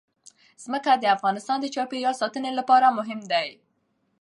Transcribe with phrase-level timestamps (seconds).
[0.63, 3.47] ځمکه د افغانستان د چاپیریال ساتنې لپاره مهم دي.